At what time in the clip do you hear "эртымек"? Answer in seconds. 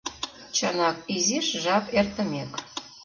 1.99-2.51